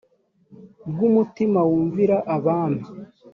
bw 0.89 0.99
umutima 1.09 1.59
wumvira 1.69 2.17
abami 2.35 2.83